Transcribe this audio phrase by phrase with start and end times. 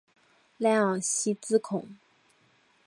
[0.57, 1.87] 莱昂西兹孔。